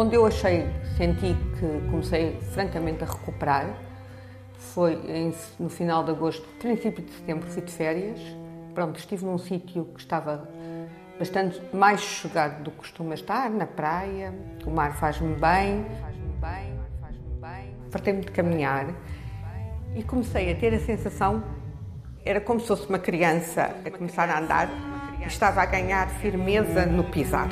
Onde 0.00 0.14
eu 0.14 0.24
achei, 0.24 0.64
senti 0.96 1.34
que 1.58 1.90
comecei 1.90 2.38
francamente 2.52 3.02
a 3.02 3.06
recuperar 3.08 3.66
foi 4.56 4.92
em, 4.92 5.34
no 5.58 5.68
final 5.68 6.04
de 6.04 6.12
agosto, 6.12 6.46
princípio 6.60 7.02
de 7.02 7.12
setembro, 7.12 7.50
fui 7.50 7.62
de 7.62 7.72
férias. 7.72 8.20
Pronto, 8.76 8.96
estive 8.96 9.24
num 9.24 9.38
sítio 9.38 9.86
que 9.86 9.98
estava 10.00 10.48
bastante 11.18 11.60
mais 11.74 12.00
sossegado 12.00 12.62
do 12.62 12.70
que 12.70 12.76
costuma 12.76 13.12
estar, 13.12 13.50
na 13.50 13.66
praia. 13.66 14.32
O 14.64 14.70
mar 14.70 14.96
faz-me 14.96 15.34
bem. 15.34 15.84
Fartei-me 17.90 18.20
de 18.20 18.30
caminhar 18.30 18.94
e 19.96 20.04
comecei 20.04 20.52
a 20.52 20.54
ter 20.54 20.74
a 20.74 20.78
sensação, 20.78 21.42
era 22.24 22.40
como 22.40 22.60
se 22.60 22.68
fosse 22.68 22.88
uma 22.88 23.00
criança 23.00 23.74
a 23.84 23.90
começar 23.90 24.30
a 24.30 24.38
andar 24.38 24.68
e 25.20 25.26
estava 25.26 25.60
a 25.60 25.66
ganhar 25.66 26.08
firmeza 26.20 26.86
no 26.86 27.02
pisar. 27.02 27.48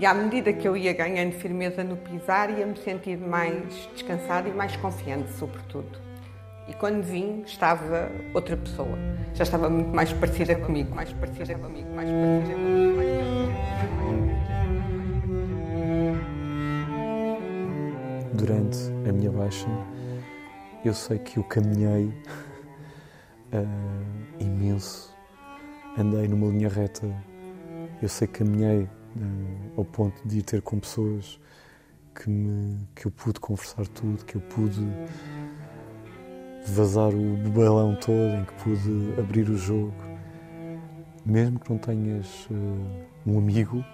E 0.00 0.06
à 0.06 0.14
medida 0.14 0.50
que 0.50 0.66
eu 0.66 0.74
ia 0.78 0.94
ganhando 0.94 1.32
firmeza 1.32 1.84
no 1.84 1.94
pisar, 1.94 2.48
ia-me 2.58 2.74
sentir 2.78 3.18
mais 3.18 3.86
descansada 3.92 4.48
e 4.48 4.52
mais 4.52 4.74
confiante, 4.76 5.30
sobretudo. 5.32 5.98
E 6.66 6.72
quando 6.72 7.02
vim, 7.02 7.42
estava 7.42 8.10
outra 8.32 8.56
pessoa. 8.56 8.98
Já 9.34 9.42
estava 9.42 9.68
muito 9.68 9.94
mais 9.94 10.10
parecida 10.10 10.54
comigo. 10.54 10.94
Mais 10.94 11.12
parecida 11.12 11.54
comigo, 11.56 11.90
mais 11.94 12.08
parecida 12.08 12.54
comigo, 12.54 12.96
mais 12.96 13.10
Durante 18.32 18.78
a 19.06 19.12
minha 19.12 19.30
baixa, 19.30 19.68
eu 20.82 20.94
sei 20.94 21.18
que 21.18 21.36
eu 21.36 21.44
caminhei 21.44 22.06
uh, 23.52 24.40
imenso. 24.40 25.14
Andei 25.98 26.26
numa 26.26 26.46
linha 26.46 26.70
reta. 26.70 27.06
Eu 28.00 28.08
sei 28.08 28.26
que 28.26 28.38
caminhei 28.38 28.88
uh, 29.16 29.72
ao 29.78 29.84
ponto 29.84 30.16
de 30.26 30.38
ir 30.38 30.42
ter 30.42 30.62
com 30.62 30.78
pessoas 30.78 31.38
que, 32.14 32.28
me, 32.28 32.78
que 32.94 33.06
eu 33.06 33.10
pude 33.10 33.40
conversar 33.40 33.86
tudo, 33.88 34.24
que 34.24 34.36
eu 34.36 34.40
pude 34.40 34.80
vazar 36.66 37.12
o 37.14 37.36
balão 37.50 37.96
todo, 37.96 38.34
em 38.36 38.44
que 38.44 38.54
pude 38.54 39.20
abrir 39.20 39.48
o 39.48 39.56
jogo. 39.56 39.94
Mesmo 41.24 41.58
que 41.58 41.70
não 41.70 41.78
tenhas 41.78 42.46
uh, 42.50 43.06
um 43.26 43.38
amigo, 43.38 43.84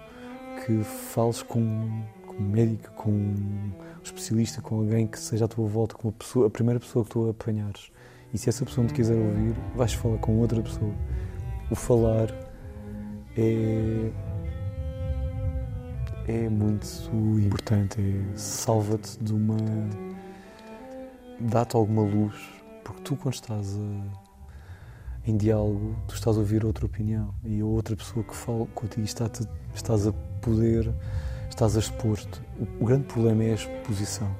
que 0.65 0.83
fales 0.83 1.43
com, 1.43 2.03
com 2.25 2.35
um 2.37 2.49
médico, 2.49 2.91
com 2.93 3.11
um 3.11 3.71
especialista, 4.03 4.61
com 4.61 4.77
alguém 4.79 5.07
que 5.07 5.19
seja 5.19 5.45
à 5.45 5.47
tua 5.47 5.67
volta, 5.67 5.95
com 5.95 6.09
a, 6.09 6.11
pessoa, 6.11 6.47
a 6.47 6.49
primeira 6.49 6.79
pessoa 6.79 7.03
que 7.03 7.11
tu 7.11 7.29
apanhares. 7.29 7.91
E 8.33 8.37
se 8.37 8.49
essa 8.49 8.65
pessoa 8.65 8.83
não 8.83 8.87
te 8.87 8.95
quiser 8.95 9.15
ouvir, 9.15 9.55
vais 9.75 9.93
falar 9.93 10.17
com 10.17 10.37
outra 10.39 10.61
pessoa. 10.61 10.93
O 11.69 11.75
falar 11.75 12.29
é 13.37 14.11
é 16.27 16.49
muito 16.49 16.85
importante, 17.39 18.01
é 18.01 18.37
salva-te 18.37 19.17
de 19.23 19.33
uma. 19.33 19.55
dá-te 21.39 21.75
alguma 21.75 22.01
luz, 22.01 22.35
porque 22.83 23.01
tu, 23.01 23.15
quando 23.15 23.33
estás 23.33 23.77
a, 23.77 25.29
em 25.29 25.37
diálogo, 25.37 25.95
tu 26.07 26.15
estás 26.15 26.35
a 26.35 26.39
ouvir 26.39 26.65
outra 26.65 26.85
opinião 26.85 27.33
e 27.45 27.61
a 27.61 27.65
outra 27.65 27.95
pessoa 27.95 28.25
que 28.25 28.35
fala 28.35 28.65
contigo 28.67 29.05
está 29.05 29.29
estás 29.73 30.05
a 30.05 30.11
poder, 30.41 30.93
estás 31.49 31.77
a 31.77 31.79
expor-te. 31.79 32.41
O, 32.59 32.83
o 32.83 32.85
grande 32.85 33.05
problema 33.05 33.43
é 33.45 33.51
a 33.51 33.55
exposição 33.55 34.35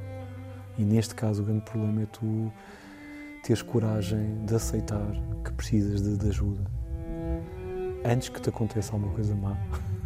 e, 0.77 0.83
neste 0.83 1.15
caso, 1.15 1.41
o 1.41 1.45
grande 1.45 1.61
problema 1.61 2.01
é 2.01 2.05
tu 2.05 2.51
teres 3.43 3.61
coragem 3.61 4.45
de 4.45 4.53
aceitar 4.53 5.11
que 5.43 5.53
precisas 5.53 6.01
de, 6.01 6.17
de 6.17 6.27
ajuda 6.27 6.69
antes 8.03 8.27
que 8.29 8.41
te 8.41 8.49
aconteça 8.49 8.93
alguma 8.93 9.13
coisa 9.13 9.33
má. 9.35 9.57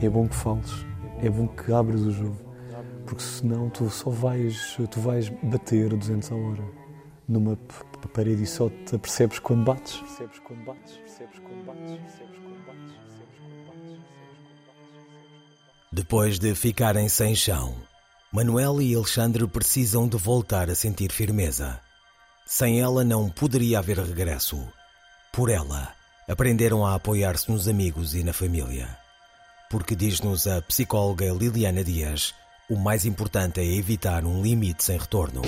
é 0.00 0.08
bom 0.08 0.28
que 0.28 0.34
fales, 0.34 0.86
é 1.22 1.30
bom 1.30 1.48
que 1.48 1.72
abres 1.72 2.02
o 2.02 2.10
jogo, 2.10 2.38
porque 3.06 3.22
senão 3.22 3.70
tu 3.70 3.88
só 3.90 4.10
vais, 4.10 4.76
tu 4.90 5.00
vais 5.00 5.28
bater 5.42 5.88
200 5.88 6.32
a 6.32 6.34
hora 6.34 6.86
numa 7.28 7.58
parede 8.12 8.44
e 8.44 8.46
só 8.46 8.68
te 8.68 8.94
apercebes 8.94 9.38
quando 9.38 9.64
bates. 9.64 9.96
Percebes 9.96 10.38
quando 10.40 10.64
bates, 10.64 10.92
percebes 10.96 11.38
quando 11.40 11.64
bates, 11.64 11.92
percebes 11.92 12.38
quando 12.38 12.66
bates, 12.66 12.94
percebes 12.94 13.38
quando 13.38 13.66
bates. 13.66 14.00
Depois 15.92 16.38
de 16.38 16.54
ficarem 16.54 17.08
sem 17.08 17.34
chão, 17.34 17.74
Manuel 18.32 18.80
e 18.80 18.94
Alexandre 18.94 19.46
precisam 19.46 20.06
de 20.08 20.16
voltar 20.16 20.70
a 20.70 20.74
sentir 20.74 21.10
firmeza. 21.10 21.80
Sem 22.44 22.80
ela 22.80 23.02
não 23.02 23.28
poderia 23.28 23.80
haver 23.80 23.98
regresso. 23.98 24.56
Por 25.32 25.50
ela, 25.50 25.92
aprenderam 26.28 26.86
a 26.86 26.94
apoiar-se 26.94 27.50
nos 27.50 27.66
amigos 27.66 28.14
e 28.14 28.22
na 28.22 28.32
família. 28.32 29.05
Porque 29.68 29.96
diz-nos 29.96 30.46
a 30.46 30.62
psicóloga 30.62 31.26
Liliana 31.32 31.82
Dias, 31.82 32.32
o 32.70 32.76
mais 32.76 33.04
importante 33.04 33.58
é 33.58 33.64
evitar 33.64 34.24
um 34.24 34.40
limite 34.40 34.84
sem 34.84 34.96
retorno. 34.96 35.42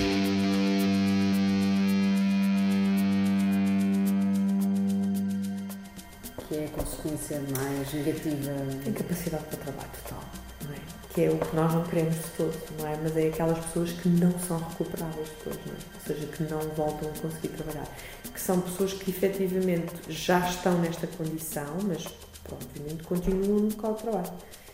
Que 6.49 6.55
é 6.55 6.65
a 6.65 6.69
consequência 6.69 7.41
mais 7.55 7.93
negativa. 7.93 8.51
Incapacidade 8.85 9.43
para 9.45 9.57
trabalho 9.57 9.89
total, 10.03 10.23
não 10.65 10.73
é? 10.73 10.79
Que 11.13 11.23
é 11.23 11.29
o 11.31 11.37
que 11.37 11.55
nós 11.55 11.73
não 11.73 11.83
queremos 11.83 12.15
de 12.15 12.31
todo, 12.35 12.57
não 12.77 12.87
é? 12.87 12.97
Mas 13.01 13.15
é 13.15 13.27
aquelas 13.29 13.65
pessoas 13.67 13.91
que 13.93 14.09
não 14.09 14.37
são 14.39 14.57
recuperáveis 14.57 15.29
depois, 15.29 15.59
não 15.65 15.73
é? 15.73 15.77
Ou 15.95 16.01
seja, 16.05 16.27
que 16.27 16.43
não 16.43 16.59
voltam 16.75 17.09
a 17.09 17.19
conseguir 17.19 17.47
trabalhar. 17.55 17.87
Que 18.33 18.41
são 18.41 18.59
pessoas 18.59 18.91
que 18.91 19.11
efetivamente 19.11 19.93
já 20.09 20.45
estão 20.49 20.77
nesta 20.79 21.07
condição, 21.07 21.77
mas 21.87 22.05
obviamente 22.51 23.03
continuam 23.03 23.59
no 23.59 23.69
local 23.69 23.93
de 23.93 24.01
trabalho, 24.03 24.33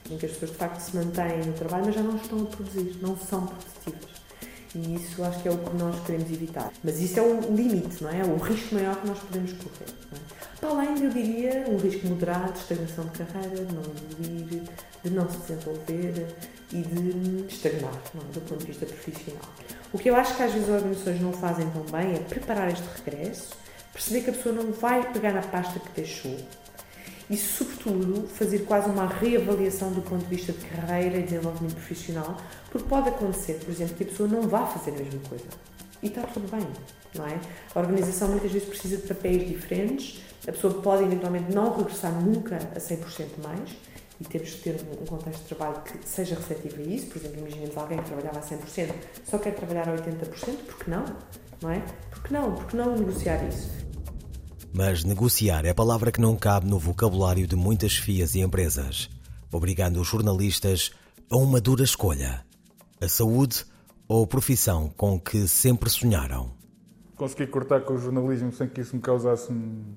em 0.10 0.18
que 0.18 0.26
as 0.26 0.32
pessoas 0.34 0.52
de 0.52 0.58
facto 0.58 0.80
se 0.80 0.96
mantêm 0.96 1.38
no 1.46 1.54
trabalho, 1.54 1.86
mas 1.86 1.96
já 1.96 2.02
não 2.02 2.16
estão 2.16 2.42
a 2.42 2.46
produzir, 2.46 2.98
não 3.02 3.18
são 3.18 3.48
produtivas. 3.48 4.16
E 4.76 4.96
isso 4.96 5.24
acho 5.24 5.42
que 5.42 5.48
é 5.48 5.52
o 5.52 5.58
que 5.58 5.76
nós 5.78 5.98
queremos 6.06 6.30
evitar. 6.30 6.72
Mas 6.84 7.00
isso 7.00 7.18
é 7.18 7.22
o 7.22 7.40
limite, 7.56 8.04
não 8.04 8.10
é? 8.10 8.24
O 8.24 8.36
risco 8.36 8.76
maior 8.76 9.00
que 9.00 9.08
nós 9.08 9.20
podemos 9.20 9.54
correr. 9.54 9.90
É? 10.12 10.60
Para 10.60 10.70
além, 10.70 11.04
eu 11.04 11.10
diria, 11.10 11.66
um 11.70 11.78
risco 11.78 12.08
moderado 12.08 12.52
de 12.52 12.60
estagnação 12.60 13.06
de 13.06 13.12
carreira, 13.12 13.66
de 13.66 13.74
não 13.74 13.82
evoluir, 13.82 14.64
de 15.04 15.10
não 15.12 15.30
se 15.30 15.38
desenvolver 15.38 16.28
e 16.74 16.82
de 16.82 17.46
estagnar, 17.48 18.02
não 18.14 18.22
é? 18.22 18.26
do 18.34 18.42
ponto 18.42 18.60
de 18.60 18.66
vista 18.66 18.86
profissional. 18.86 19.50
O 19.94 19.98
que 19.98 20.10
eu 20.10 20.16
acho 20.18 20.36
que 20.36 20.44
às 20.44 20.52
vezes 20.52 20.68
as 20.70 20.76
organizações 20.76 21.22
não 21.22 21.32
fazem 21.32 21.70
tão 21.70 21.84
bem 21.84 22.16
é 22.16 22.20
preparar 22.20 22.70
este 22.70 22.84
regresso, 22.98 23.50
perceber 23.94 24.22
que 24.26 24.30
a 24.32 24.34
pessoa 24.34 24.56
não 24.56 24.74
vai 24.74 25.10
pegar 25.14 25.32
na 25.32 25.42
pasta 25.42 25.80
que 25.80 25.90
deixou, 25.96 26.38
e, 27.30 27.38
sobretudo, 27.38 28.28
fazer 28.28 28.60
quase 28.60 28.90
uma 28.90 29.08
reavaliação 29.08 29.92
do 29.92 30.02
ponto 30.02 30.24
de 30.24 30.36
vista 30.36 30.54
de 30.54 30.66
carreira 30.66 31.18
e 31.18 31.24
desenvolvimento 31.24 31.76
profissional, 31.76 32.38
porque 32.72 32.88
pode 32.88 33.10
acontecer, 33.10 33.54
por 33.56 33.70
exemplo, 33.72 33.96
que 33.96 34.04
a 34.04 34.08
pessoa 34.08 34.30
não 34.30 34.44
vá 34.44 34.66
fazer 34.66 34.92
a 34.92 35.04
mesma 35.04 35.20
coisa. 35.28 35.46
E 36.04 36.08
está 36.08 36.22
tudo 36.24 36.50
bem, 36.52 36.68
não 37.16 37.26
é? 37.26 37.40
A 37.74 37.80
organização 37.80 38.28
muitas 38.30 38.52
vezes 38.52 38.68
precisa 38.68 38.98
de 38.98 39.08
papéis 39.08 39.48
diferentes, 39.48 40.22
a 40.48 40.52
pessoa 40.52 40.74
pode 40.82 41.04
eventualmente 41.04 41.52
não 41.54 41.76
regressar 41.76 42.12
nunca 42.14 42.58
a 42.58 42.80
100% 42.80 43.44
mais, 43.44 43.72
e 44.20 44.24
temos 44.24 44.52
que 44.52 44.62
ter 44.62 44.80
um 45.02 45.06
contexto 45.06 45.42
de 45.42 45.56
trabalho 45.56 45.82
que 45.82 46.08
seja 46.08 46.36
receptivo 46.36 46.82
a 46.82 46.86
isso. 46.86 47.08
Por 47.08 47.18
exemplo, 47.18 47.40
imaginemos 47.40 47.78
alguém 47.78 47.98
que 47.98 48.06
trabalhava 48.06 48.40
a 48.40 48.42
100%, 48.42 48.94
só 49.26 49.38
quer 49.38 49.54
trabalhar 49.56 49.90
a 49.90 49.96
80%, 49.96 50.58
porque 50.66 50.90
não? 50.90 51.04
Não 51.62 51.72
é? 51.72 51.82
Porque 52.12 52.34
não? 52.34 52.56
Porque 52.56 52.78
não 52.78 52.96
negociar 52.96 53.46
isso? 53.48 53.85
Mas 54.78 55.06
negociar 55.06 55.64
é 55.64 55.70
a 55.70 55.74
palavra 55.74 56.12
que 56.12 56.20
não 56.20 56.36
cabe 56.36 56.68
no 56.68 56.78
vocabulário 56.78 57.48
de 57.48 57.56
muitas 57.56 57.96
FIAs 57.96 58.36
e 58.36 58.42
empresas, 58.42 59.10
obrigando 59.50 60.02
os 60.02 60.08
jornalistas 60.08 60.92
a 61.32 61.38
uma 61.38 61.62
dura 61.62 61.82
escolha: 61.82 62.44
a 63.00 63.08
saúde 63.08 63.66
ou 64.06 64.26
a 64.26 64.28
profissão 64.28 64.90
com 64.98 65.18
que 65.18 65.48
sempre 65.48 65.90
sonharam. 65.90 66.52
Consegui 67.16 67.48
cortar 67.48 67.86
com 67.86 67.94
o 67.94 67.98
jornalismo 67.98 68.52
sem 68.52 68.68
que 68.68 68.82
isso 68.82 68.98
me 68.98 69.02
causasse 69.02 69.50
um, 69.50 69.96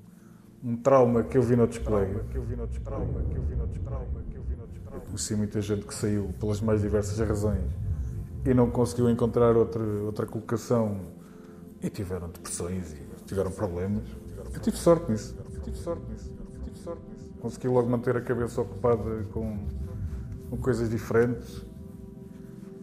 um 0.62 0.76
trauma 0.76 1.24
que 1.24 1.36
eu 1.36 1.42
vi 1.42 1.56
noutros 1.56 1.82
colegas. 1.82 2.24
Eu 2.32 2.46
conheci 5.00 5.34
muita 5.34 5.60
gente 5.60 5.86
que 5.86 5.94
saiu 5.94 6.32
pelas 6.38 6.60
mais 6.60 6.82
diversas 6.82 7.18
razões 7.18 7.64
e 8.46 8.54
não 8.54 8.70
conseguiu 8.70 9.10
encontrar 9.10 9.56
outra, 9.56 9.82
outra 9.82 10.24
colocação 10.24 11.00
e 11.82 11.90
tiveram 11.90 12.28
depressões 12.28 12.92
e 12.92 13.24
tiveram 13.26 13.50
problemas. 13.50 14.27
Eu 14.58 14.62
tive 14.62 14.76
sorte 14.76 15.08
nisso. 15.12 15.36
Eu 15.54 15.60
tive 15.60 15.76
sorte 15.76 16.02
nisso. 16.10 16.32
Eu 16.36 16.64
tive 16.64 16.78
sorte 16.80 17.02
nisso. 17.08 17.32
Consegui 17.40 17.68
logo 17.68 17.88
manter 17.88 18.16
a 18.16 18.20
cabeça 18.20 18.60
ocupada 18.60 19.24
com, 19.32 19.56
com 20.50 20.56
coisas 20.56 20.90
diferentes. 20.90 21.64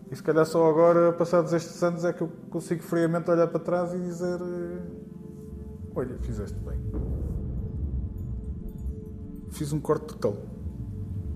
E 0.09 0.15
se 0.15 0.23
calhar 0.23 0.45
só 0.45 0.69
agora, 0.69 1.11
passados 1.11 1.51
estes 1.51 1.83
anos, 1.83 2.05
é 2.05 2.13
que 2.13 2.21
eu 2.21 2.29
consigo 2.49 2.81
friamente 2.81 3.29
olhar 3.29 3.47
para 3.47 3.59
trás 3.59 3.93
e 3.93 3.99
dizer: 3.99 4.39
eh, 4.39 4.83
Olha, 5.93 6.17
fizeste 6.19 6.57
bem. 6.59 6.79
Fiz 9.51 9.73
um 9.73 9.81
corte 9.81 10.05
total. 10.05 10.37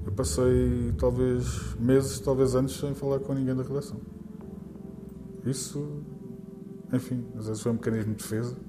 Eu 0.06 0.14
passei 0.14 0.94
talvez 0.98 1.76
meses, 1.76 2.18
talvez 2.22 2.56
anos, 2.56 2.80
sem 2.80 2.96
falar 2.96 3.20
com 3.20 3.34
ninguém 3.34 3.58
da 3.58 3.64
redação. 3.64 4.00
Isso, 5.46 6.02
enfim, 6.94 7.28
às 7.38 7.48
vezes 7.48 7.62
foi 7.62 7.74
um 7.74 7.76
mecanismo 7.76 8.14
de 8.14 8.24
defesa. 8.24 8.69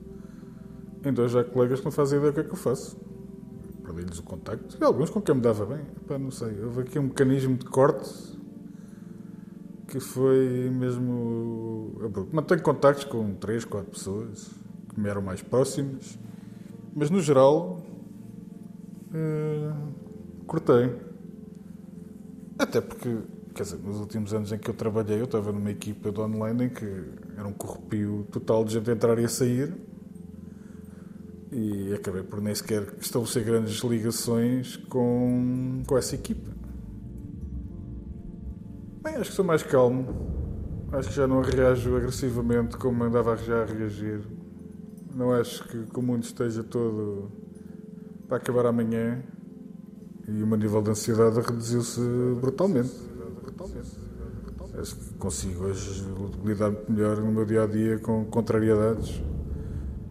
Então 1.04 1.26
já 1.26 1.40
há 1.40 1.44
colegas 1.44 1.80
que 1.80 1.84
não 1.84 1.92
fazem 1.92 2.18
ideia 2.18 2.32
do 2.32 2.34
que 2.34 2.40
é 2.40 2.44
que 2.44 2.50
eu 2.50 2.56
faço. 2.56 2.96
perdi-lhes 3.84 4.18
o 4.18 4.22
contacto. 4.22 4.76
E 4.80 4.84
alguns 4.84 5.10
com 5.10 5.20
quem 5.20 5.34
me 5.34 5.40
dava 5.40 5.64
bem. 5.64 5.80
Epá, 6.02 6.18
não 6.18 6.30
sei, 6.30 6.62
houve 6.62 6.82
aqui 6.82 6.98
um 6.98 7.04
mecanismo 7.04 7.56
de 7.56 7.64
corte 7.64 8.38
que 9.88 9.98
foi 9.98 10.70
mesmo 10.70 11.96
abrupto. 12.04 12.34
Mantenho 12.34 12.62
contactos 12.62 13.04
com 13.04 13.34
três, 13.34 13.64
quatro 13.64 13.90
pessoas 13.90 14.50
que 14.88 15.00
me 15.00 15.08
eram 15.08 15.22
mais 15.22 15.42
próximas, 15.42 16.18
mas 16.94 17.10
no 17.10 17.20
geral 17.20 17.82
uh, 19.10 20.44
cortei. 20.46 20.94
Até 22.58 22.80
porque, 22.80 23.16
quer 23.54 23.62
dizer, 23.62 23.78
nos 23.78 23.98
últimos 23.98 24.32
anos 24.34 24.52
em 24.52 24.58
que 24.58 24.68
eu 24.70 24.74
trabalhei, 24.74 25.18
eu 25.18 25.24
estava 25.24 25.50
numa 25.50 25.70
equipa 25.70 26.12
de 26.12 26.20
online 26.20 26.66
em 26.66 26.68
que 26.68 26.84
era 27.36 27.48
um 27.48 27.52
corrupio 27.52 28.26
total 28.30 28.64
de 28.64 28.74
gente 28.74 28.90
entrar 28.90 29.18
e 29.18 29.26
sair 29.26 29.74
e 31.52 31.92
acabei 31.94 32.22
por 32.22 32.40
nem 32.40 32.54
sequer 32.54 32.86
estabelecer 33.00 33.44
grandes 33.44 33.82
ligações 33.82 34.76
com, 34.76 35.82
com 35.86 35.98
essa 35.98 36.14
equipa. 36.14 36.50
Bem, 39.02 39.16
acho 39.16 39.30
que 39.30 39.36
sou 39.36 39.44
mais 39.44 39.62
calmo. 39.62 40.06
Acho 40.92 41.08
que 41.08 41.14
já 41.14 41.26
não 41.26 41.40
reajo 41.40 41.96
agressivamente 41.96 42.76
como 42.76 43.02
andava 43.02 43.36
já 43.36 43.62
a 43.62 43.64
reagir. 43.64 44.20
Não 45.14 45.32
acho 45.32 45.66
que, 45.68 45.86
que 45.86 45.98
o 45.98 46.02
mundo 46.02 46.22
esteja 46.22 46.62
todo 46.62 47.30
para 48.28 48.36
acabar 48.36 48.66
amanhã 48.66 49.22
e 50.28 50.42
o 50.42 50.46
meu 50.46 50.56
nível 50.56 50.82
de 50.82 50.90
ansiedade 50.90 51.40
reduziu-se 51.40 52.00
brutalmente. 52.40 52.92
Acho 54.78 54.96
que 54.96 55.14
consigo 55.14 55.64
hoje 55.64 56.04
lidar 56.44 56.72
melhor 56.88 57.18
no 57.18 57.32
meu 57.32 57.44
dia 57.44 57.64
a 57.64 57.66
dia 57.66 57.98
com 57.98 58.24
contrariedades 58.26 59.20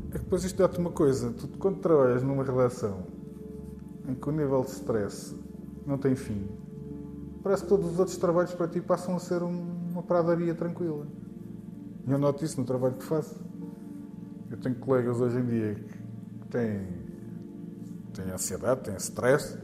é 0.09 0.13
que 0.13 0.19
depois 0.19 0.43
isto 0.43 0.57
dá-te 0.57 0.79
uma 0.79 0.91
coisa, 0.91 1.31
tu 1.31 1.47
quando 1.59 1.79
trabalhas 1.79 2.23
numa 2.23 2.43
relação 2.43 3.05
em 4.07 4.15
que 4.15 4.27
o 4.27 4.31
nível 4.31 4.61
de 4.63 4.71
stress 4.71 5.35
não 5.85 5.99
tem 5.99 6.15
fim, 6.15 6.47
parece 7.43 7.63
que 7.63 7.69
todos 7.69 7.91
os 7.91 7.99
outros 7.99 8.17
trabalhos 8.17 8.53
para 8.53 8.67
ti 8.67 8.81
passam 8.81 9.15
a 9.15 9.19
ser 9.19 9.43
uma 9.43 10.01
pradaria 10.01 10.55
tranquila. 10.55 11.07
E 12.07 12.11
eu 12.11 12.17
noto 12.17 12.43
isso 12.43 12.59
no 12.59 12.65
trabalho 12.65 12.95
que 12.95 13.03
faço. 13.03 13.39
Eu 14.49 14.57
tenho 14.57 14.75
colegas 14.75 15.21
hoje 15.21 15.39
em 15.39 15.45
dia 15.45 15.75
que 15.75 16.47
têm, 16.49 16.87
têm 18.13 18.31
ansiedade, 18.31 18.81
têm 18.81 18.95
stress, 18.95 19.59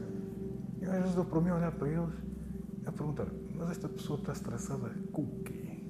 e 0.80 0.84
às 0.84 0.92
vezes 0.92 1.14
dou 1.16 1.24
para 1.24 1.40
mim 1.40 1.50
olhar 1.50 1.72
para 1.72 1.88
eles 1.88 2.14
a 2.86 2.92
perguntar: 2.92 3.26
mas 3.56 3.70
esta 3.70 3.88
pessoa 3.88 4.16
está 4.20 4.32
estressada 4.32 4.92
com 5.10 5.22
o 5.22 5.40
quê? 5.42 5.82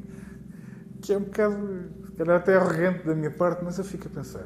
que 1.02 1.12
é 1.12 1.18
um 1.18 1.24
bocado 1.24 2.07
calhar 2.18 2.36
até 2.36 2.56
arrogante 2.56 3.06
da 3.06 3.14
minha 3.14 3.30
parte, 3.30 3.64
mas 3.64 3.78
eu 3.78 3.84
fico 3.84 4.08
a 4.08 4.10
pensar: 4.10 4.44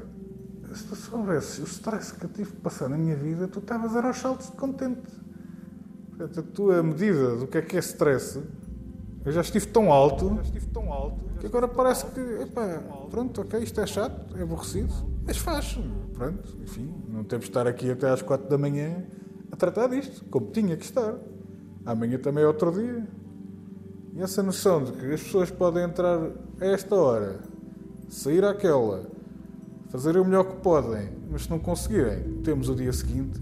se 0.74 0.84
tu 0.84 0.94
soubesses 0.94 1.58
o 1.58 1.64
stress 1.64 2.12
que 2.12 2.24
eu 2.24 2.30
tive 2.30 2.52
que 2.52 2.60
passar 2.60 2.88
na 2.88 2.98
minha 2.98 3.16
vida, 3.16 3.48
tu 3.48 3.58
estavas 3.58 3.92
a 3.92 4.00
dar 4.00 4.08
aos 4.08 4.19
saltos 4.19 4.50
de 4.50 4.56
contente. 4.56 5.10
Portanto, 6.10 6.40
a 6.40 6.42
tua 6.42 6.82
medida 6.82 7.36
do 7.36 7.46
que 7.46 7.58
é 7.58 7.62
que 7.62 7.76
é 7.76 7.80
stress, 7.80 8.40
eu 9.24 9.32
já 9.32 9.40
estive 9.40 9.66
tão 9.66 9.90
alto, 9.90 10.38
estive 10.42 10.66
tão 10.66 10.92
alto 10.92 11.19
que 11.40 11.46
agora 11.46 11.66
parece 11.66 12.06
que, 12.06 12.20
epá, 12.20 12.80
pronto, 13.10 13.40
ok, 13.40 13.58
isto 13.60 13.80
é 13.80 13.86
chato, 13.86 14.36
é 14.36 14.42
aborrecido, 14.42 14.92
mas 15.26 15.38
faz. 15.38 15.78
Pronto, 16.12 16.56
enfim, 16.62 16.94
não 17.08 17.24
temos 17.24 17.46
de 17.46 17.50
estar 17.50 17.66
aqui 17.66 17.90
até 17.90 18.08
às 18.10 18.22
quatro 18.22 18.48
da 18.48 18.58
manhã 18.58 19.04
a 19.50 19.56
tratar 19.56 19.88
disto, 19.88 20.24
como 20.26 20.50
tinha 20.50 20.76
que 20.76 20.84
estar. 20.84 21.14
Amanhã 21.84 22.19
também 22.19 22.44
é 22.44 22.46
outro 22.46 22.70
dia. 22.70 23.08
E 24.14 24.22
essa 24.22 24.42
noção 24.42 24.84
de 24.84 24.92
que 24.92 25.06
as 25.12 25.22
pessoas 25.22 25.50
podem 25.50 25.82
entrar 25.82 26.20
a 26.60 26.64
esta 26.64 26.94
hora 26.94 27.51
sair 28.08 28.44
àquela, 28.44 29.06
fazer 29.88 30.16
o 30.16 30.25
melhor 30.25 30.44
que 30.44 30.56
podem, 30.56 31.10
mas 31.31 31.44
se 31.44 31.50
não 31.50 31.58
conseguirem, 31.58 32.40
temos 32.43 32.69
o 32.69 32.75
dia 32.75 32.93
seguinte. 32.93 33.40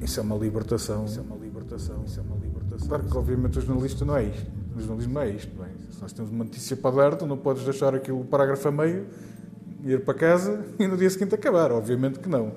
Isso 0.00 0.18
é 0.18 0.22
uma 0.22 0.36
libertação. 0.36 1.04
Isso 1.04 1.20
é 1.20 1.22
uma 1.22 1.36
libertação. 1.36 2.02
Isso 2.06 2.20
é 2.20 2.22
uma 2.22 2.36
libertação. 2.36 2.88
Claro 2.88 3.04
que, 3.04 3.16
obviamente, 3.16 3.58
o 3.58 3.60
jornalista 3.60 4.04
não 4.04 4.16
é 4.16 4.24
isto. 4.24 4.50
O 4.74 4.80
jornalismo 4.80 5.14
não 5.14 5.20
é 5.20 5.30
isto. 5.30 5.54
Bem, 5.56 5.68
se 5.90 6.00
nós 6.00 6.12
temos 6.12 6.30
uma 6.30 6.44
notícia 6.44 6.76
para 6.76 6.96
dar, 6.96 7.16
tu 7.16 7.26
não 7.26 7.36
podes 7.36 7.64
deixar 7.64 7.94
aquilo 7.94 8.24
parágrafo 8.24 8.68
a 8.68 8.72
meio, 8.72 9.06
ir 9.84 10.04
para 10.04 10.14
casa 10.14 10.64
e 10.78 10.86
no 10.86 10.96
dia 10.96 11.10
seguinte 11.10 11.34
acabar. 11.34 11.70
Obviamente 11.72 12.18
que 12.18 12.28
não. 12.28 12.52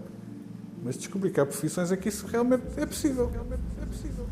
Mas 0.83 0.97
descobri 0.97 1.31
que 1.31 1.39
há 1.39 1.45
profissões 1.45 1.91
em 1.91 1.97
que 1.97 2.09
isso 2.09 2.25
realmente 2.27 2.63
é 2.77 2.85
possível. 2.85 3.29
Realmente 3.29 3.61
é 3.81 3.85
possível. 3.85 4.22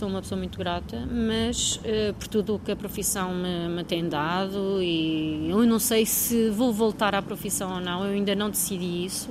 Sou 0.00 0.08
uma 0.08 0.22
pessoa 0.22 0.38
muito 0.38 0.58
grata, 0.58 1.06
mas 1.10 1.76
uh, 1.76 2.14
por 2.14 2.26
tudo 2.26 2.54
o 2.54 2.58
que 2.58 2.72
a 2.72 2.76
profissão 2.76 3.34
me, 3.34 3.68
me, 3.68 3.84
tem 3.84 4.08
dado 4.08 4.82
e 4.82 5.50
eu 5.50 5.66
não 5.66 5.78
sei 5.78 6.06
se 6.06 6.48
vou 6.48 6.72
voltar 6.72 7.14
à 7.14 7.20
profissão 7.20 7.74
ou 7.74 7.80
não, 7.82 8.06
eu 8.06 8.12
ainda 8.12 8.34
não 8.34 8.48
decidi 8.48 9.04
isso. 9.04 9.28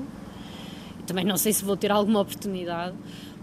Também 1.07 1.25
não 1.25 1.37
sei 1.37 1.53
se 1.53 1.65
vou 1.65 1.75
ter 1.75 1.91
alguma 1.91 2.19
oportunidade, 2.19 2.95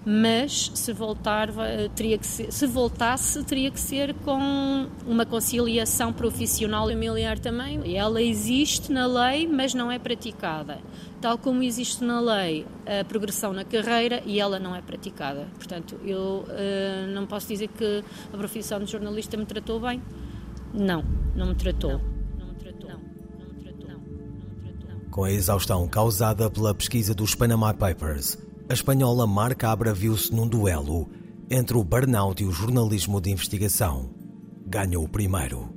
mas 0.09 0.71
se 0.73 0.93
voltar 0.93 1.49
teria 1.97 2.17
que 2.17 2.27
ser, 2.27 2.53
se 2.53 2.65
voltasse 2.65 3.43
teria 3.43 3.73
que 3.73 3.81
ser 3.81 4.15
com 4.25 4.87
uma 5.05 5.27
conciliação 5.27 6.13
profissional 6.13 6.89
e 6.89 6.95
familiar 6.95 7.39
também. 7.39 7.81
E 7.85 7.97
ela 7.97 8.23
existe 8.23 8.93
na 8.93 9.07
lei, 9.07 9.47
mas 9.47 9.75
não 9.75 9.91
é 9.91 9.99
praticada. 9.99 10.79
Tal 11.21 11.37
como 11.37 11.63
existe 11.63 12.05
na 12.05 12.21
lei 12.21 12.67
a 12.87 13.05
progressão 13.05 13.53
na 13.53 13.65
carreira 13.65 14.23
e 14.25 14.39
ela 14.39 14.59
não 14.59 14.75
é 14.75 14.81
praticada. 14.81 15.49
Portanto, 15.57 15.99
eu 16.05 16.45
uh, 16.47 17.07
não 17.13 17.27
posso 17.27 17.49
dizer 17.49 17.69
que 17.69 18.05
a 18.33 18.37
profissão 18.37 18.79
de 18.79 18.91
jornalista 18.91 19.37
me 19.37 19.45
tratou 19.45 19.81
bem. 19.81 20.03
Não, 20.73 21.05
não 21.35 21.47
me 21.47 21.55
tratou. 21.55 22.01
Com 25.11 25.25
a 25.25 25.33
exaustão 25.33 25.89
causada 25.89 26.51
pela 26.51 26.75
pesquisa 26.75 27.15
dos 27.15 27.35
Panama 27.35 27.73
Papers, 27.73 28.37
a 28.69 28.73
espanhola 28.73 29.27
Marca 29.27 29.71
Abra 29.71 29.95
viu-se 29.95 30.35
num 30.35 30.47
duelo 30.47 31.09
entre 31.49 31.77
o 31.77 31.85
burnout 31.85 32.43
e 32.43 32.47
o 32.47 32.51
jornalismo 32.51 33.21
de 33.21 33.31
investigação. 33.31 34.11
Ganhou 34.67 35.05
o 35.05 35.09
primeiro. 35.09 35.69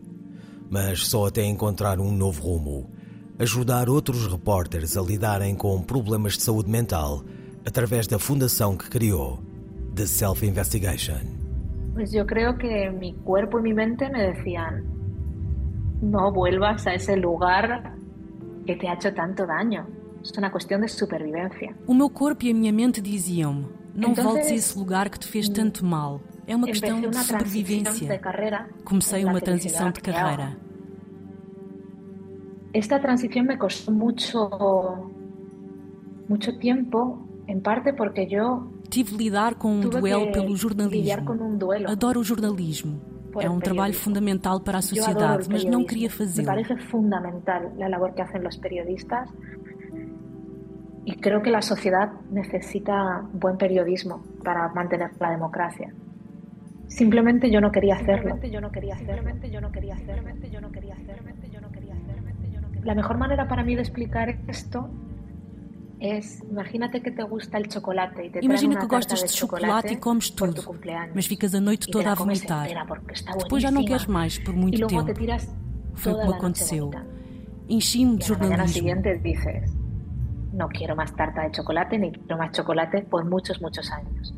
Mas 0.72 1.08
só 1.08 1.28
até 1.28 1.44
encontrar 1.44 2.00
um 2.00 2.12
novo 2.12 2.42
rumo, 2.42 2.90
ajudar 3.38 3.90
outros 3.90 4.26
repórteres 4.26 4.98
a 4.98 5.02
lidarem 5.02 5.56
com 5.56 5.82
problemas 5.84 6.34
de 6.34 6.42
saúde 6.42 6.70
mental 6.70 7.24
através 7.66 8.08
da 8.08 8.18
fundação 8.18 8.76
que 8.76 8.90
criou, 8.90 9.40
The 9.96 10.08
Self 10.08 10.44
Investigation. 10.46 11.38
Pues 11.94 12.12
yo 12.12 12.26
creo 12.26 12.58
que 12.58 12.90
mi 12.90 13.14
cuerpo 13.14 13.60
y 13.60 13.64
mi 13.64 13.74
mente 13.74 14.10
me 14.10 14.34
decían, 14.34 14.84
no 16.02 16.32
vuelvas 16.32 16.88
a 16.88 16.96
ese 16.96 17.16
lugar 17.18 17.94
que 18.66 18.76
te 18.76 18.88
ha 18.88 18.94
hecho 18.94 19.14
tanto 19.14 19.46
daño. 19.46 19.99
É 20.36 20.40
uma 20.40 20.50
questão 20.50 20.80
de 20.80 20.88
supervivência. 20.88 21.76
O 21.88 21.94
meu 21.94 22.10
corpo 22.10 22.46
e 22.46 22.52
a 22.52 22.54
minha 22.54 22.72
mente 22.72 23.02
diziam-me: 23.02 23.68
não 23.94 24.12
Entonces, 24.12 24.24
voltes 24.24 24.52
a 24.52 24.56
esse 24.56 24.78
lugar 24.78 25.10
que 25.10 25.20
te 25.20 25.28
fez 25.28 25.50
tanto 25.50 25.86
mal. 25.86 26.22
É 26.46 26.56
uma 26.56 26.68
questão 26.68 27.00
de 27.00 27.16
sobrevivência. 27.16 28.20
Comecei 28.84 29.26
uma 29.26 29.40
transição 29.40 29.92
de 29.92 30.02
carreira. 30.02 30.58
Esta 32.74 33.00
transição 33.00 33.44
me 33.44 33.58
custou 33.58 33.94
muito, 33.94 35.12
muito 36.28 36.60
tempo, 36.60 37.28
em 37.48 37.60
parte 37.60 37.94
porque 37.94 38.28
eu 38.30 38.72
tive 38.90 39.12
de 39.12 39.24
lidar 39.24 39.56
com 39.56 39.72
um 39.74 39.80
duelo 39.82 40.32
pelo 40.32 40.56
jornalismo. 40.56 41.32
Um 41.32 41.88
Adoro 41.88 42.20
o 42.20 42.24
jornalismo. 42.24 43.02
É 43.38 43.50
um 43.50 43.60
trabalho 43.60 43.94
fundamental 43.94 44.60
para 44.60 44.80
a 44.80 44.82
sociedade, 44.82 45.48
mas 45.50 45.64
não 45.64 45.86
queria 45.86 46.10
fazê-lo. 46.10 46.48
Me 46.48 46.64
parece 46.64 46.78
fundamental 46.88 47.72
a 47.80 47.88
labor 47.88 48.12
que 48.14 48.26
fazem 48.26 48.48
os 48.48 48.58
periodistas 48.58 49.30
Y 51.10 51.16
creo 51.16 51.42
que 51.42 51.50
la 51.50 51.64
sociedad 51.64 52.12
necesita 52.30 53.24
buen 53.34 53.58
periodismo 53.58 54.24
para 54.44 54.68
mantener 54.70 55.10
la 55.20 55.32
democracia. 55.32 55.92
Simplemente 56.88 57.50
yo 57.50 57.60
no 57.62 57.72
quería 57.72 57.96
hacerlo. 57.96 58.38
Yo 58.44 58.62
no 58.62 58.72
quería 58.72 58.94
hacerlo. 58.94 59.16
Yo 59.50 59.60
no 59.60 59.72
quería 59.72 59.96
hacerlo. 59.96 60.30
Yo 60.52 60.62
no 60.62 60.70
quería 60.72 60.94
hacerlo. 60.94 61.30
La 62.84 62.94
mejor 62.94 63.18
manera 63.18 63.48
para 63.48 63.64
mí 63.64 63.74
de 63.74 63.82
explicar 63.82 64.38
esto 64.48 64.88
es, 66.00 66.44
imagínate 66.44 67.02
que 67.02 67.10
te 67.10 67.24
gusta 67.24 67.58
el 67.58 67.68
chocolate 67.70 68.28
y 68.28 68.30
te 68.30 68.46
Imagina 68.46 68.80
que 68.80 68.86
gostas 68.86 69.24
de 69.24 69.30
chocolate 69.30 69.94
e 69.94 69.98
comes 69.98 70.36
tudo, 70.36 70.62
mas 71.16 71.26
ficas 71.26 71.56
a 71.56 71.60
noite 71.60 71.90
toda 71.90 72.12
a 72.12 72.16
vomitar. 72.16 72.70
Depois 73.40 73.64
já 73.64 73.72
não 73.72 73.84
queres 73.84 74.06
mais 74.06 74.38
por 74.38 74.54
muito 74.54 74.86
tempo. 74.86 75.12
Foi 75.96 76.14
como 76.14 76.34
aconteceu. 76.36 76.92
Enchi-me 77.68 78.18
de 78.18 78.26
jornalismo. 78.26 78.88
No 80.54 80.68
quiero 80.70 80.96
más 80.96 81.16
tarta 81.16 81.44
de 81.44 81.52
chocolate 81.52 81.98
ni 81.98 82.12
quiero 82.12 82.38
más 82.38 82.52
chocolate 82.52 83.02
por 83.02 83.26
muchos, 83.26 83.62
muchos 83.62 83.92
años. 83.92 84.34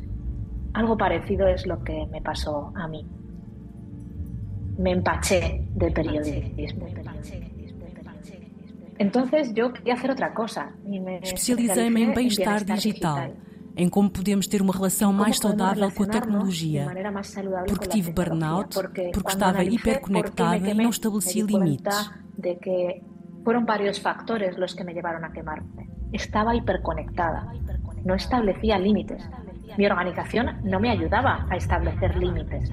Algo 0.74 0.96
parecido 0.96 1.46
es 1.48 1.66
lo 1.66 1.82
que 1.82 2.06
me 2.06 2.20
pasó 2.22 2.72
a 2.74 2.88
mí. 2.88 3.06
Me 4.78 4.92
empaché 4.92 5.66
de 5.74 5.90
periodismo. 5.90 6.86
Entonces 8.98 9.52
yo 9.54 9.72
quería 9.72 9.94
hacer 9.94 10.10
otra 10.10 10.32
cosa. 10.32 10.72
Especializei-me 11.22 12.02
em 12.02 12.14
bem-estar 12.14 12.64
digital, 12.64 13.32
em 13.76 13.88
como 13.88 14.10
podemos 14.10 14.46
ter 14.46 14.62
uma 14.62 14.72
relação 14.72 15.12
mais 15.12 15.38
saudável 15.38 15.90
com 15.90 16.04
a 16.04 16.06
tecnologia. 16.06 16.86
Porque 17.66 17.88
tive 17.88 18.12
burnout, 18.12 18.74
porque 18.74 19.10
estava 19.10 19.64
hiperconectada 19.64 20.70
e 20.70 20.74
não 20.74 20.90
estabelecia 20.90 21.44
limites. 21.44 22.10
De 22.38 22.56
que 22.56 23.02
fueron 23.44 23.66
varios 23.66 23.98
factores 24.00 24.56
los 24.56 24.74
que 24.74 24.84
me 24.84 24.94
llevaron 24.94 25.24
a 25.24 25.32
quemarme. 25.32 25.91
Estaba 26.12 26.54
hiperconectada, 26.54 27.52
no 28.04 28.14
establecía 28.14 28.78
límites. 28.78 29.22
Mi 29.76 29.86
organización 29.86 30.60
no 30.64 30.80
me 30.80 30.90
ayudaba 30.90 31.46
a 31.48 31.56
establecer 31.56 32.16
límites. 32.16 32.70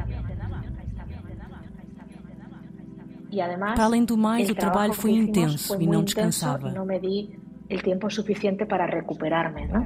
E 3.31 3.41
además, 3.41 3.75
Para 3.75 3.85
além 3.85 4.03
do 4.03 4.17
mais, 4.17 4.49
o 4.49 4.55
trabalho 4.55 4.93
foi 4.93 5.11
intenso 5.11 5.79
e 5.79 5.85
não 5.87 6.03
descansava. 6.03 6.71
Não 6.71 6.85
me 6.85 6.99
di 6.99 7.39
o 7.71 7.77
tempo 7.81 8.09
suficiente 8.09 8.65
para 8.65 8.87
recuperarme, 8.87 9.67
não? 9.67 9.85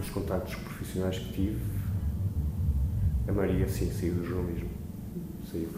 Os 0.00 0.10
contactos 0.10 0.56
profissionais 0.56 1.18
que 1.18 1.32
tive, 1.32 1.60
a 3.28 3.32
Maria 3.32 3.68
sim 3.68 3.88
saiu 3.90 4.14
do 4.14 4.24
jornalismo. 4.24 4.83
Saiu. 5.54 5.68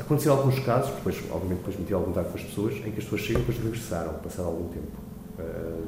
Aconteceu 0.00 0.32
alguns 0.32 0.58
casos, 0.58 0.94
depois, 0.94 1.16
obviamente, 1.30 1.58
depois 1.58 1.78
meti 1.78 1.94
algum 1.94 2.06
contato 2.06 2.30
com 2.30 2.38
as 2.38 2.44
pessoas, 2.44 2.74
em 2.74 2.90
que 2.90 2.98
as 2.98 3.04
pessoas 3.04 3.22
saíram 3.22 3.40
e 3.40 3.44
depois 3.44 3.64
regressaram, 3.64 4.14
passaram 4.14 4.48
algum 4.48 4.68
tempo. 4.68 4.98
Uh, 5.38 5.86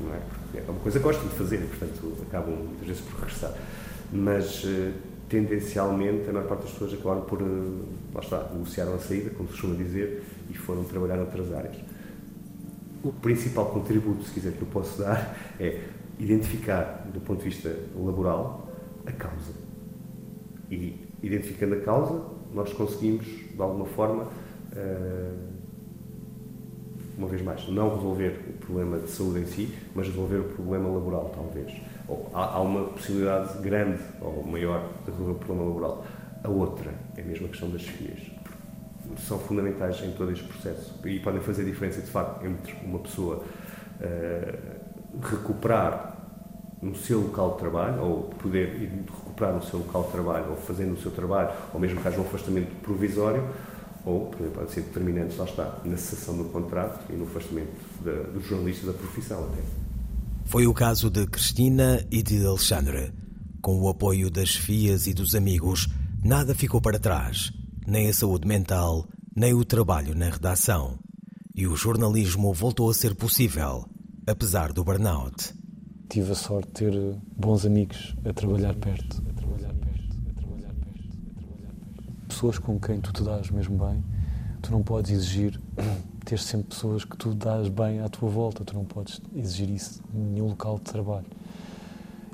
não 0.00 0.14
é? 0.14 0.18
Porque 0.42 0.58
é 0.58 0.70
uma 0.70 0.80
coisa 0.80 0.98
que 0.98 1.04
gostam 1.04 1.28
de 1.28 1.34
fazer 1.34 1.56
e, 1.56 1.66
portanto, 1.66 2.16
acabam 2.26 2.54
muitas 2.54 2.86
vezes 2.86 3.02
por 3.02 3.20
regressar. 3.20 3.52
Mas. 4.10 4.64
Uh, 4.64 4.92
tendencialmente 5.28 6.28
a 6.28 6.32
maior 6.32 6.48
parte 6.48 6.62
das 6.62 6.72
pessoas 6.72 6.94
acabaram 6.94 7.22
por, 7.22 7.40
eh, 7.40 7.44
lá 8.14 8.20
está, 8.20 8.48
negociaram 8.52 8.94
a 8.94 8.98
saída, 8.98 9.30
como 9.30 9.48
se 9.48 9.54
costuma 9.54 9.74
dizer, 9.74 10.22
e 10.50 10.54
foram 10.54 10.84
trabalhar 10.84 11.16
noutras 11.16 11.52
áreas. 11.52 11.76
O 13.02 13.12
principal 13.12 13.66
contributo, 13.66 14.24
se 14.24 14.32
quiser, 14.32 14.52
que 14.52 14.62
eu 14.62 14.68
posso 14.68 14.98
dar 14.98 15.36
é 15.58 15.80
identificar, 16.18 17.06
do 17.12 17.20
ponto 17.20 17.42
de 17.42 17.50
vista 17.50 17.76
laboral, 17.96 18.68
a 19.04 19.12
causa. 19.12 19.52
E 20.70 20.96
identificando 21.24 21.74
a 21.74 21.80
causa, 21.80 22.22
nós 22.52 22.72
conseguimos, 22.72 23.26
de 23.26 23.60
alguma 23.60 23.86
forma, 23.86 24.28
eh, 24.76 25.30
uma 27.16 27.28
vez 27.28 27.42
mais, 27.42 27.68
não 27.68 27.94
resolver 27.94 28.40
o 28.48 28.52
problema 28.64 28.98
de 28.98 29.08
saúde 29.08 29.40
em 29.40 29.46
si, 29.46 29.74
mas 29.94 30.06
resolver 30.08 30.38
o 30.38 30.44
problema 30.44 30.88
laboral, 30.88 31.32
talvez 31.34 31.72
há, 32.34 32.56
há 32.56 32.60
uma 32.60 32.84
possibilidade 32.86 33.58
grande 33.58 34.02
ou 34.20 34.44
maior 34.44 34.90
de 35.04 35.10
resolver 35.10 35.32
o 35.32 35.34
problema 35.36 35.68
laboral. 35.68 36.06
A 36.42 36.48
outra 36.48 36.92
é 37.16 37.22
a 37.22 37.24
mesma 37.24 37.48
questão 37.48 37.70
das 37.70 37.82
filhas. 37.82 38.20
São 39.18 39.38
fundamentais 39.38 40.02
em 40.02 40.12
todo 40.12 40.32
este 40.32 40.44
processo 40.44 40.94
e 41.06 41.20
podem 41.20 41.40
fazer 41.40 41.64
diferença, 41.64 42.00
de 42.00 42.10
facto, 42.10 42.44
entre 42.44 42.74
uma 42.84 42.98
pessoa 42.98 43.36
uh, 44.00 45.20
recuperar 45.22 46.13
no 46.84 46.94
seu 46.94 47.20
local 47.20 47.52
de 47.52 47.58
trabalho, 47.58 48.02
ou 48.02 48.22
poder 48.42 48.92
recuperar 49.24 49.54
no 49.54 49.62
seu 49.62 49.78
local 49.78 50.04
de 50.04 50.12
trabalho, 50.12 50.50
ou 50.50 50.56
fazendo 50.56 50.92
o 50.92 51.00
seu 51.00 51.10
trabalho, 51.10 51.50
ou 51.72 51.80
mesmo 51.80 52.00
que 52.00 52.06
haja 52.06 52.18
um 52.18 52.26
afastamento 52.26 52.70
provisório, 52.82 53.42
ou 54.04 54.26
também 54.26 54.50
pode 54.50 54.70
ser 54.70 54.82
determinante, 54.82 55.34
lá 55.36 55.44
está, 55.44 55.78
na 55.84 55.96
cessação 55.96 56.36
do 56.36 56.44
contrato 56.44 57.00
e 57.10 57.16
no 57.16 57.24
afastamento 57.24 57.72
da, 58.04 58.12
do 58.30 58.40
jornalista 58.42 58.86
da 58.86 58.92
profissão 58.92 59.44
até. 59.44 59.62
Foi 60.44 60.66
o 60.66 60.74
caso 60.74 61.10
de 61.10 61.26
Cristina 61.26 62.04
e 62.10 62.22
de 62.22 62.44
Alexandre. 62.44 63.12
Com 63.62 63.80
o 63.80 63.88
apoio 63.88 64.30
das 64.30 64.54
fias 64.54 65.06
e 65.06 65.14
dos 65.14 65.34
amigos, 65.34 65.88
nada 66.22 66.54
ficou 66.54 66.82
para 66.82 66.98
trás, 66.98 67.50
nem 67.86 68.10
a 68.10 68.12
saúde 68.12 68.46
mental, 68.46 69.08
nem 69.34 69.54
o 69.54 69.64
trabalho 69.64 70.14
na 70.14 70.26
redação. 70.28 70.98
E 71.56 71.66
o 71.66 71.74
jornalismo 71.76 72.52
voltou 72.52 72.90
a 72.90 72.94
ser 72.94 73.14
possível, 73.14 73.86
apesar 74.26 74.70
do 74.70 74.84
burnout. 74.84 75.63
Tive 76.08 76.32
a 76.32 76.34
sorte 76.34 76.68
de 76.68 76.72
ter 76.72 77.16
bons 77.36 77.64
amigos 77.66 78.14
a 78.24 78.32
trabalhar 78.32 78.74
perto. 78.74 79.22
Pessoas 82.28 82.58
com 82.58 82.78
quem 82.78 83.00
tu 83.00 83.12
te 83.12 83.22
dás 83.22 83.50
mesmo 83.50 83.78
bem, 83.86 84.04
tu 84.60 84.72
não 84.72 84.82
podes 84.82 85.10
exigir 85.10 85.60
ter 86.24 86.38
sempre 86.38 86.68
pessoas 86.68 87.04
que 87.04 87.16
tu 87.16 87.34
dás 87.34 87.68
bem 87.68 88.00
à 88.00 88.08
tua 88.08 88.28
volta. 88.28 88.64
Tu 88.64 88.74
não 88.74 88.84
podes 88.84 89.20
exigir 89.34 89.70
isso 89.70 90.02
em 90.14 90.18
nenhum 90.18 90.48
local 90.48 90.76
de 90.78 90.84
trabalho. 90.84 91.26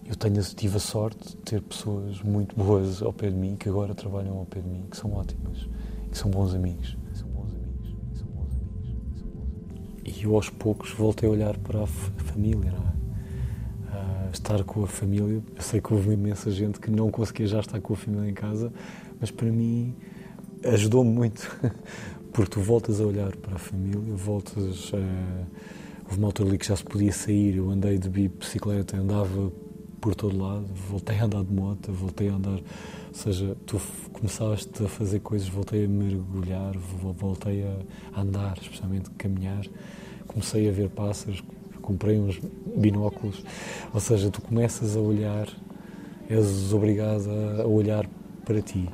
Eu 0.05 0.17
tenho, 0.17 0.43
tive 0.43 0.77
a 0.77 0.81
sorte 0.81 1.29
de 1.29 1.37
ter 1.37 1.63
pessoas 1.63 2.21
muito 2.23 2.57
boas 2.57 3.01
ao 3.01 3.13
pé 3.13 3.31
de 3.31 3.37
mim, 3.37 3.57
que 3.57 3.69
agora 3.69 3.95
trabalham 3.95 4.39
ao 4.39 4.47
pé 4.47 4.61
de 4.61 4.69
mim, 4.69 4.87
que 4.91 4.97
são 4.97 5.13
ótimas, 5.13 5.69
que 6.11 6.19
são 6.19 6.31
bons 6.31 6.53
amigos. 6.55 6.97
E 10.05 10.25
eu 10.25 10.35
aos 10.35 10.51
poucos 10.51 10.91
voltei 10.93 11.29
a 11.29 11.33
olhar 11.33 11.57
para 11.59 11.85
a 11.85 11.87
família, 11.87 12.71
é? 12.71 13.00
Estar 14.33 14.63
com 14.65 14.85
a 14.85 14.87
família. 14.87 15.43
Eu 15.57 15.63
sei 15.63 15.81
que 15.81 15.93
houve 15.93 16.13
imensa 16.13 16.51
gente 16.51 16.81
que 16.81 16.91
não 16.91 17.11
conseguia 17.11 17.47
já 17.47 17.61
estar 17.61 17.81
com 17.81 17.95
a 17.95 17.97
família 17.97 18.29
em 18.29 18.35
casa, 18.35 18.73
mas 19.21 19.31
para 19.31 19.51
mim 19.51 19.95
ajudou-me 20.65 21.11
muito, 21.11 21.51
porque 22.33 22.51
tu 22.51 22.61
voltas 22.61 23.01
a 23.01 23.05
olhar 23.05 23.35
para 23.37 23.57
a 23.57 23.59
família, 23.59 24.15
voltas 24.15 24.93
a... 24.95 25.61
Houve 26.05 26.19
uma 26.19 26.29
altura 26.29 26.49
ali 26.49 26.59
que 26.59 26.67
já 26.67 26.75
se 26.75 26.83
podia 26.83 27.13
sair, 27.13 27.57
eu 27.57 27.71
andei 27.71 27.97
de 27.97 28.09
bicicleta, 28.09 28.97
andava 28.97 29.53
por 30.01 30.15
todo 30.15 30.37
lado, 30.37 30.67
voltei 30.89 31.19
a 31.19 31.25
andar 31.25 31.45
de 31.45 31.53
moto, 31.53 31.93
voltei 31.93 32.29
a 32.29 32.35
andar, 32.35 32.59
ou 32.59 33.15
seja, 33.15 33.57
tu 33.67 33.81
começaste 34.13 34.83
a 34.83 34.89
fazer 34.89 35.21
coisas, 35.21 35.49
voltei 35.49 35.85
a 35.85 35.89
mergulhar, 35.89 36.77
voltei 36.77 37.65
a 38.13 38.21
andar, 38.21 38.59
especialmente 38.61 39.11
caminhar, 39.11 39.65
comecei 40.27 40.69
a 40.69 40.73
ver 40.73 40.89
pássaros, 40.89 41.45
comprei 41.81 42.19
uns 42.19 42.41
binóculos, 42.77 43.43
ou 43.93 44.01
seja, 44.01 44.31
tu 44.31 44.41
começas 44.43 44.97
a 44.97 45.01
olhar, 45.01 45.49
és 46.29 46.73
obrigado 46.73 47.29
a 47.61 47.67
olhar 47.67 48.07
para 48.45 48.61
ti. 48.61 48.89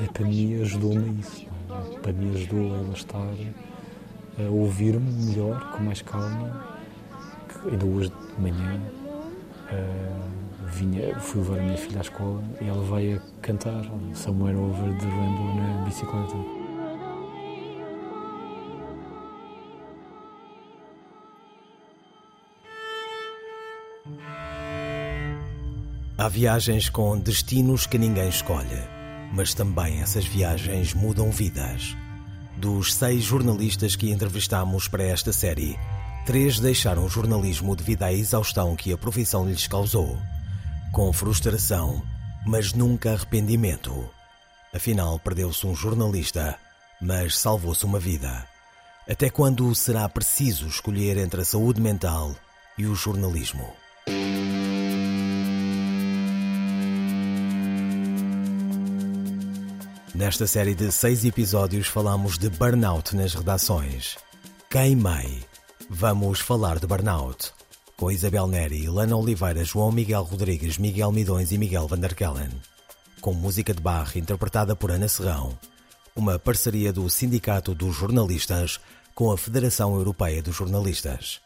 E 0.00 0.08
para 0.12 0.26
mim 0.26 0.60
ajudou-me 0.60 1.20
isso 1.20 1.46
para 2.02 2.12
mim 2.12 2.34
ajudou 2.34 2.90
a 2.90 2.92
estar 2.92 3.34
a 4.38 4.50
ouvir-me 4.50 5.12
melhor, 5.24 5.72
com 5.72 5.82
mais 5.82 6.02
calma. 6.02 6.76
Ainda 7.70 7.84
hoje 7.84 8.10
de 8.10 8.42
manhã 8.42 8.80
uh, 9.72 10.68
vinha, 10.68 11.18
fui 11.18 11.40
levar 11.40 11.58
a 11.58 11.62
minha 11.62 11.76
filha 11.76 11.98
à 11.98 12.02
escola 12.02 12.42
e 12.60 12.68
ela 12.68 12.82
vai 12.84 13.14
a 13.14 13.20
cantar 13.42 13.84
Somewhere 14.14 14.56
Over 14.56 14.96
the 14.98 15.06
Rainbow 15.06 15.54
na 15.56 15.84
bicicleta. 15.84 16.55
Há 26.26 26.28
viagens 26.28 26.88
com 26.88 27.16
destinos 27.16 27.86
que 27.86 27.96
ninguém 27.96 28.28
escolhe 28.28 28.96
mas 29.32 29.54
também 29.54 30.00
essas 30.00 30.24
viagens 30.24 30.94
mudam 30.94 31.30
vidas. 31.30 31.96
Dos 32.56 32.94
seis 32.94 33.22
jornalistas 33.22 33.96
que 33.96 34.10
entrevistamos 34.10 34.88
para 34.88 35.04
esta 35.04 35.32
série, 35.32 35.78
três 36.24 36.58
deixaram 36.58 37.04
o 37.04 37.08
jornalismo 37.08 37.76
devido 37.76 38.02
à 38.04 38.12
exaustão 38.12 38.74
que 38.74 38.92
a 38.92 38.98
profissão 38.98 39.46
lhes 39.46 39.66
causou. 39.66 40.18
Com 40.92 41.12
frustração, 41.12 42.02
mas 42.46 42.72
nunca 42.72 43.12
arrependimento. 43.12 44.08
Afinal, 44.74 45.18
perdeu-se 45.18 45.66
um 45.66 45.74
jornalista, 45.74 46.58
mas 47.00 47.38
salvou-se 47.38 47.84
uma 47.84 47.98
vida. 47.98 48.46
Até 49.08 49.30
quando 49.30 49.72
será 49.74 50.08
preciso 50.08 50.66
escolher 50.66 51.18
entre 51.18 51.42
a 51.42 51.44
saúde 51.44 51.80
mental 51.80 52.34
e 52.78 52.86
o 52.86 52.94
jornalismo? 52.94 53.85
Nesta 60.16 60.46
série 60.46 60.74
de 60.74 60.90
seis 60.90 61.26
episódios 61.26 61.88
falamos 61.88 62.38
de 62.38 62.48
burnout 62.48 63.14
nas 63.14 63.34
redações. 63.34 64.16
Queimei. 64.70 65.44
Vamos 65.90 66.40
falar 66.40 66.78
de 66.78 66.86
burnout. 66.86 67.52
Com 67.98 68.10
Isabel 68.10 68.46
Neri, 68.46 68.88
Lana 68.88 69.14
Oliveira, 69.14 69.62
João 69.62 69.92
Miguel 69.92 70.22
Rodrigues, 70.22 70.78
Miguel 70.78 71.12
Midões 71.12 71.52
e 71.52 71.58
Miguel 71.58 71.86
Vanderkellen. 71.86 72.48
Com 73.20 73.34
música 73.34 73.74
de 73.74 73.82
barra 73.82 74.12
interpretada 74.18 74.74
por 74.74 74.90
Ana 74.90 75.06
Serrão. 75.06 75.58
Uma 76.16 76.38
parceria 76.38 76.94
do 76.94 77.10
Sindicato 77.10 77.74
dos 77.74 77.94
Jornalistas 77.94 78.80
com 79.14 79.30
a 79.30 79.36
Federação 79.36 79.94
Europeia 79.96 80.42
dos 80.42 80.56
Jornalistas. 80.56 81.42